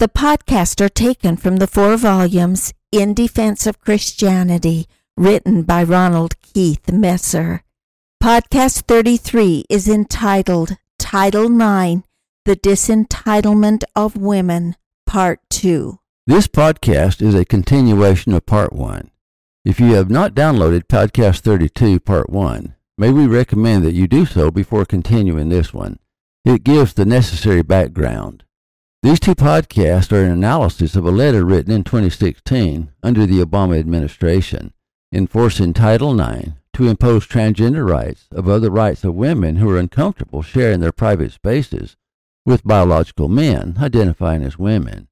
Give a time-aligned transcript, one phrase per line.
[0.00, 6.40] The podcasts are taken from the four volumes In Defense of Christianity, written by Ronald
[6.40, 7.64] Keith Messer.
[8.22, 12.04] Podcast 33 is entitled Title IX
[12.46, 15.98] The Disentitlement of Women, Part 2.
[16.26, 19.10] This podcast is a continuation of Part 1.
[19.66, 24.24] If you have not downloaded Podcast 32, Part 1, may we recommend that you do
[24.24, 25.98] so before continuing this one.
[26.46, 28.44] It gives the necessary background.
[29.02, 33.78] These two podcasts are an analysis of a letter written in 2016 under the Obama
[33.78, 34.74] administration,
[35.10, 40.42] enforcing Title IX to impose transgender rights above the rights of women who are uncomfortable
[40.42, 41.96] sharing their private spaces
[42.44, 45.08] with biological men identifying as women.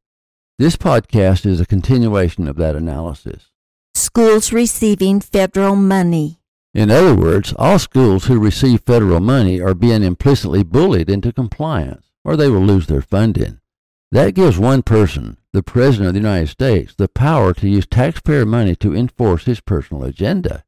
[0.59, 3.53] This podcast is a continuation of that analysis.
[3.95, 6.41] Schools receiving federal money.
[6.75, 12.05] In other words, all schools who receive federal money are being implicitly bullied into compliance,
[12.23, 13.61] or they will lose their funding.
[14.11, 18.47] That gives one person, the President of the United States, the power to use taxpayer
[18.47, 20.65] money to enforce his personal agenda.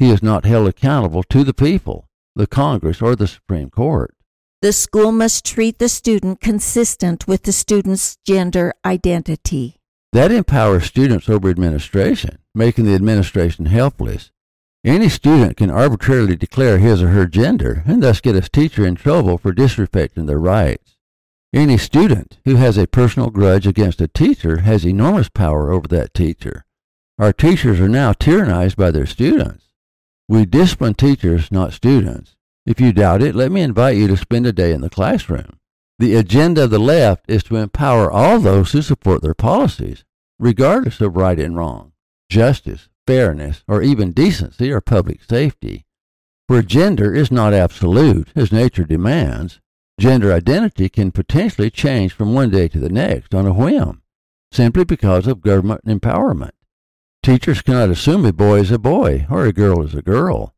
[0.00, 4.12] He is not held accountable to the people, the Congress, or the Supreme Court.
[4.60, 9.76] The school must treat the student consistent with the student's gender identity.
[10.12, 14.32] That empowers students over administration, making the administration helpless.
[14.84, 18.96] Any student can arbitrarily declare his or her gender and thus get a teacher in
[18.96, 20.96] trouble for disrespecting their rights.
[21.52, 26.14] Any student who has a personal grudge against a teacher has enormous power over that
[26.14, 26.64] teacher.
[27.18, 29.64] Our teachers are now tyrannized by their students.
[30.28, 32.36] We discipline teachers, not students.
[32.66, 35.58] If you doubt it, let me invite you to spend a day in the classroom.
[35.98, 40.04] The agenda of the left is to empower all those who support their policies,
[40.38, 41.92] regardless of right and wrong,
[42.30, 45.84] justice, fairness, or even decency or public safety.
[46.46, 49.60] Where gender is not absolute, as nature demands,
[50.00, 54.00] gender identity can potentially change from one day to the next on a whim,
[54.50, 56.52] simply because of government empowerment.
[57.22, 60.54] Teachers cannot assume a boy is a boy or a girl is a girl.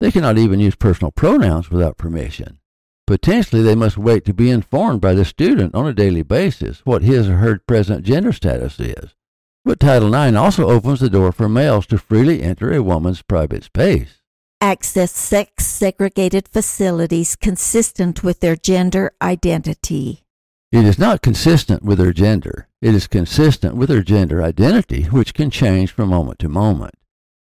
[0.00, 2.58] They cannot even use personal pronouns without permission.
[3.06, 7.02] Potentially, they must wait to be informed by the student on a daily basis what
[7.02, 9.14] his or her present gender status is.
[9.62, 13.64] But Title IX also opens the door for males to freely enter a woman's private
[13.64, 14.22] space.
[14.60, 20.24] Access sex segregated facilities consistent with their gender identity.
[20.72, 22.68] It is not consistent with their gender.
[22.80, 26.94] It is consistent with their gender identity, which can change from moment to moment.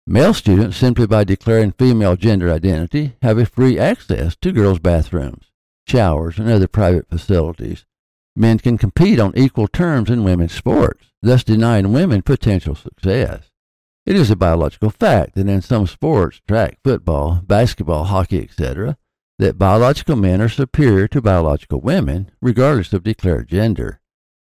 [0.07, 5.53] Male students, simply by declaring female gender identity, have a free access to girls' bathrooms,
[5.87, 7.85] showers, and other private facilities.
[8.35, 13.52] Men can compete on equal terms in women's sports thus denying women potential success.
[14.05, 18.97] It is a biological fact that in some sports, track, football, basketball, hockey, etc.,
[19.39, 24.01] that biological men are superior to biological women, regardless of declared gender.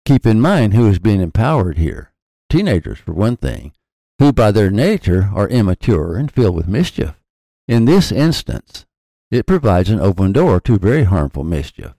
[0.06, 2.12] Keep in mind who is being empowered here.
[2.50, 3.72] Teenagers, for one thing,
[4.20, 7.16] who by their nature are immature and filled with mischief.
[7.68, 8.86] In this instance,
[9.32, 11.94] it provides an open door to very harmful mischief.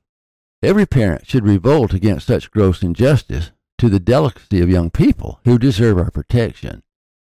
[0.62, 5.58] Every parent should revolt against such gross injustice to the delicacy of young people who
[5.58, 6.82] deserve our protection.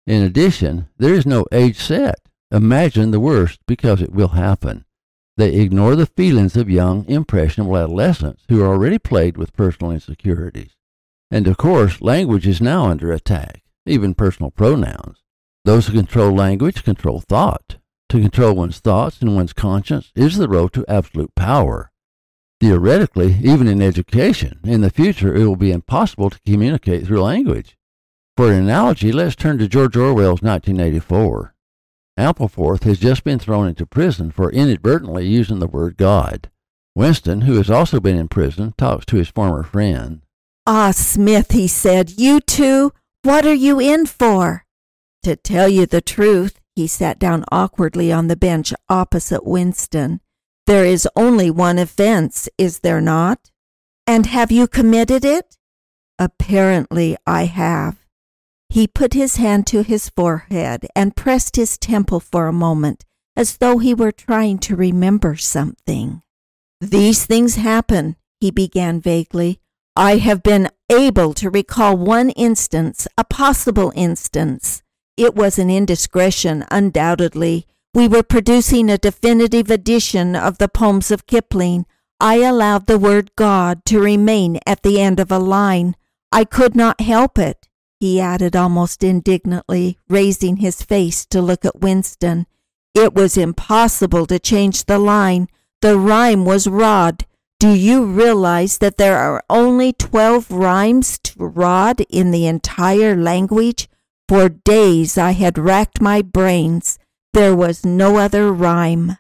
[0.07, 2.21] In addition, there is no age set.
[2.53, 4.85] Imagine the worst because it will happen.
[5.37, 10.77] They ignore the feelings of young, impressionable adolescents who are already plagued with personal insecurities.
[11.31, 15.23] And of course, language is now under attack, even personal pronouns.
[15.65, 17.79] Those who control language control thought.
[18.11, 21.91] To control one's thoughts and one's conscience is the road to absolute power.
[22.61, 27.77] Theoretically, even in education, in the future it will be impossible to communicate through language.
[28.37, 31.55] For an analogy, let's turn to George Orwell's 1984.
[32.19, 36.51] Ampleforth has just been thrown into prison for inadvertently using the word God.
[36.95, 40.21] Winston, who has also been in prison, talks to his former friend.
[40.67, 42.93] Ah, Smith, he said, you too,
[43.23, 44.67] what are you in for?
[45.23, 50.21] To tell you the truth, he sat down awkwardly on the bench opposite Winston.
[50.67, 53.51] There is only one offense, is there not?
[54.07, 55.57] And have you committed it?
[56.19, 58.06] Apparently I have.
[58.69, 63.05] He put his hand to his forehead and pressed his temple for a moment,
[63.37, 66.23] as though he were trying to remember something.
[66.81, 69.61] These things happen, he began vaguely.
[69.95, 74.83] I have been able to recall one instance, a possible instance.
[75.17, 77.67] It was an indiscretion, undoubtedly.
[77.95, 81.87] We were producing a definitive edition of the poems of Kipling.
[82.21, 85.97] I allowed the word God to remain at the end of a line.
[86.31, 87.67] I could not help it,
[88.01, 92.47] he added almost indignantly, raising his face to look at Winston.
[92.95, 95.49] It was impossible to change the line.
[95.83, 97.27] The rhyme was rod.
[97.61, 103.89] Do you realize that there are only 12 rhymes to rod in the entire language?
[104.29, 106.99] For days I had racked my brains.
[107.33, 109.19] There was no other rhyme.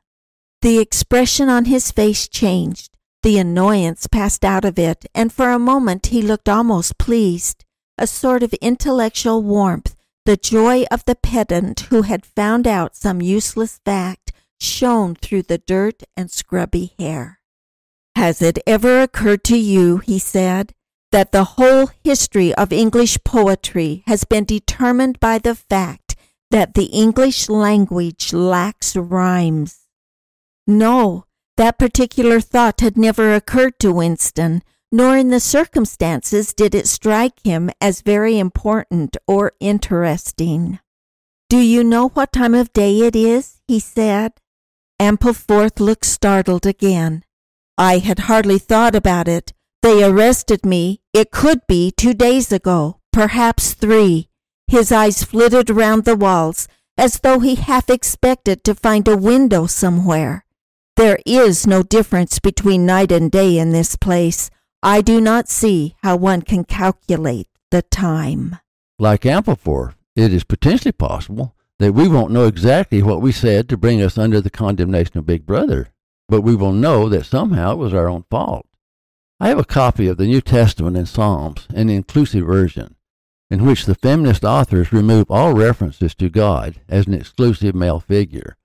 [0.62, 2.96] The expression on his face changed.
[3.22, 7.65] The annoyance passed out of it, and for a moment he looked almost pleased.
[7.98, 9.96] A sort of intellectual warmth,
[10.26, 15.58] the joy of the pedant who had found out some useless fact, shone through the
[15.58, 17.40] dirt and scrubby hair.
[18.14, 20.74] Has it ever occurred to you, he said,
[21.12, 26.16] that the whole history of English poetry has been determined by the fact
[26.50, 29.86] that the English language lacks rhymes?
[30.66, 31.24] No,
[31.56, 34.62] that particular thought had never occurred to Winston,
[34.96, 40.78] nor in the circumstances did it strike him as very important or interesting.
[41.50, 43.60] Do you know what time of day it is?
[43.68, 44.32] he said.
[44.98, 47.24] Ampleforth looked startled again.
[47.76, 49.52] I had hardly thought about it.
[49.82, 51.02] They arrested me.
[51.12, 54.30] It could be two days ago, perhaps three.
[54.66, 59.66] His eyes flitted round the walls as though he half expected to find a window
[59.66, 60.46] somewhere.
[60.96, 64.48] There is no difference between night and day in this place.
[64.82, 68.58] I do not see how one can calculate the time.
[68.98, 73.76] Like Ampleforth, it is potentially possible that we won't know exactly what we said to
[73.76, 75.90] bring us under the condemnation of Big Brother
[76.28, 78.66] but we will know that somehow it was our own fault.
[79.38, 82.96] I have a copy of the New Testament and Psalms, an inclusive version,
[83.50, 88.56] in which the feminist authors remove all references to God as an exclusive male figure.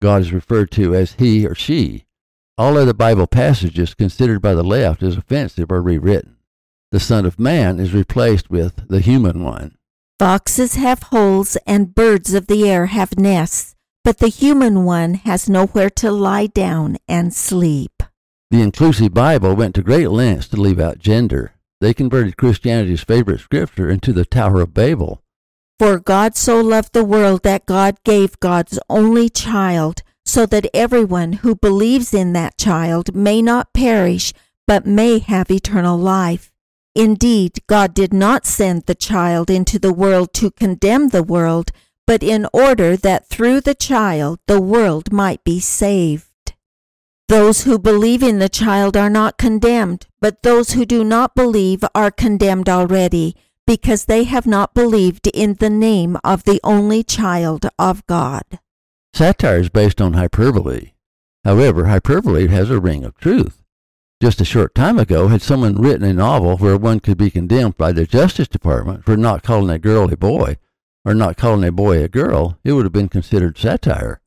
[0.00, 2.06] God is referred to as he or she.
[2.62, 6.36] All other Bible passages considered by the left as offensive are rewritten.
[6.92, 9.74] The Son of Man is replaced with the human one.
[10.20, 13.74] Foxes have holes and birds of the air have nests,
[14.04, 18.00] but the human one has nowhere to lie down and sleep.
[18.52, 21.54] The inclusive Bible went to great lengths to leave out gender.
[21.80, 25.20] They converted Christianity's favorite scripture into the Tower of Babel.
[25.80, 31.34] For God so loved the world that God gave God's only child, so that everyone
[31.34, 34.32] who believes in that child may not perish,
[34.66, 36.50] but may have eternal life.
[36.94, 41.70] Indeed, God did not send the child into the world to condemn the world,
[42.06, 46.54] but in order that through the child the world might be saved.
[47.28, 51.84] Those who believe in the child are not condemned, but those who do not believe
[51.94, 53.36] are condemned already,
[53.66, 58.44] because they have not believed in the name of the only child of God.
[59.14, 60.92] Satire is based on hyperbole.
[61.44, 63.62] However, hyperbole has a ring of truth.
[64.22, 67.76] Just a short time ago, had someone written a novel where one could be condemned
[67.76, 70.56] by the Justice Department for not calling a girl a boy,
[71.04, 74.22] or not calling a boy a girl, it would have been considered satire.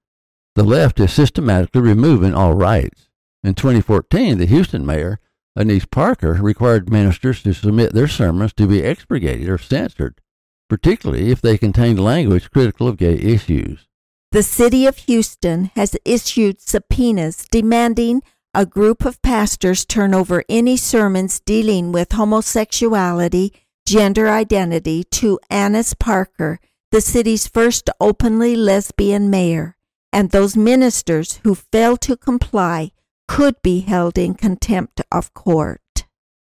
[0.53, 3.09] The left is systematically removing all rights.
[3.43, 5.19] In 2014, the Houston mayor,
[5.55, 10.21] Annise Parker, required ministers to submit their sermons to be expurgated or censored,
[10.69, 13.87] particularly if they contained language critical of gay issues.
[14.35, 18.21] The city of Houston has issued subpoenas demanding
[18.53, 23.53] a group of pastors turn over any sermons dealing with homosexuality
[23.87, 26.59] gender identity to Annise Parker,
[26.91, 29.77] the city's first openly lesbian mayor,
[30.11, 32.91] and those ministers who fail to comply
[33.29, 35.79] could be held in contempt of court.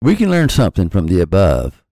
[0.02, 1.84] We can learn something from the above.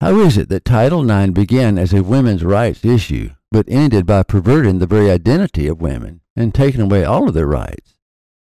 [0.00, 4.24] How is it that Title IX began as a women's rights issue, but ended by
[4.24, 7.94] perverting the very identity of women and taking away all of their rights?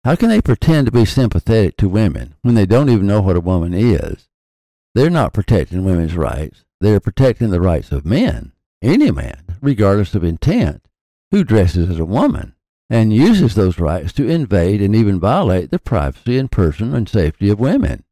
[0.06, 3.36] How can they pretend to be sympathetic to women when they don't even know what
[3.36, 4.30] a woman is?
[4.96, 6.64] They're not protecting women's rights.
[6.80, 10.86] They're protecting the rights of men, any man, regardless of intent,
[11.32, 12.56] who dresses as a woman
[12.90, 17.50] and uses those rights to invade and even violate the privacy and person and safety
[17.50, 18.06] of women.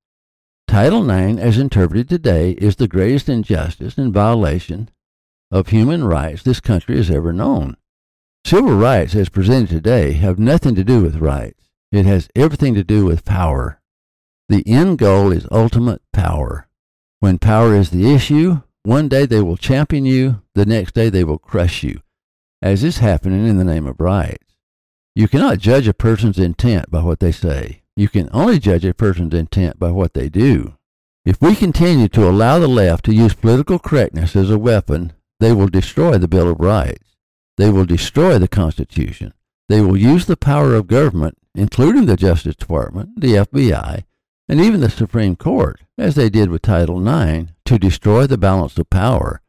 [0.67, 4.89] Title IX, as interpreted today, is the greatest injustice and violation
[5.51, 7.77] of human rights this country has ever known.
[8.45, 11.69] Civil rights, as presented today, have nothing to do with rights.
[11.91, 13.79] It has everything to do with power.
[14.49, 16.67] The end goal is ultimate power.
[17.19, 21.23] When power is the issue, one day they will champion you, the next day they
[21.23, 22.01] will crush you,
[22.61, 24.55] as is happening in the name of rights.
[25.13, 27.83] You cannot judge a person's intent by what they say.
[27.95, 30.75] You can only judge a person's intent by what they do.
[31.25, 35.51] If we continue to allow the left to use political correctness as a weapon, they
[35.51, 37.17] will destroy the Bill of Rights.
[37.57, 39.33] They will destroy the Constitution.
[39.67, 44.03] They will use the power of government, including the Justice Department, the FBI,
[44.47, 48.77] and even the Supreme Court, as they did with Title IX, to destroy the balance
[48.77, 49.41] of power,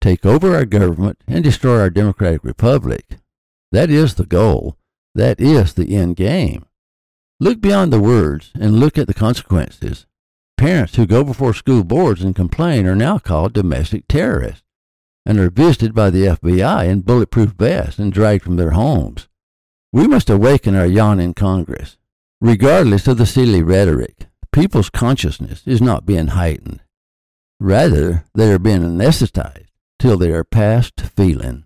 [0.00, 3.18] take over our government, and destroy our democratic republic.
[3.72, 4.78] That is the goal.
[5.14, 6.64] That is the end game.
[7.40, 10.06] Look beyond the words and look at the consequences.
[10.56, 14.62] Parents who go before school boards and complain are now called domestic terrorists
[15.26, 19.28] and are visited by the FBI in bulletproof vests and dragged from their homes.
[19.92, 21.98] We must awaken our yawning Congress.
[22.40, 26.80] Regardless of the silly rhetoric, people's consciousness is not being heightened.
[27.58, 29.66] Rather, they are being anesthetized
[29.98, 31.65] till they are past feeling.